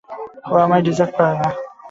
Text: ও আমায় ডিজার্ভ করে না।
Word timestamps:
ও 0.51 0.53
আমায় 0.63 0.83
ডিজার্ভ 0.87 1.11
করে 1.17 1.33
না। 1.39 1.49